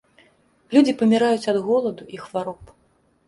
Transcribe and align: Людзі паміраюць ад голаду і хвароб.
Людзі 0.77 0.95
паміраюць 1.01 1.49
ад 1.53 1.59
голаду 1.67 2.03
і 2.17 2.21
хвароб. 2.25 2.73